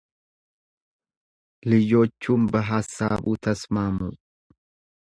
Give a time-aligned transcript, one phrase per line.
[1.69, 4.01] ልጆቹም በሃሳቡ ተስማሙ፡፡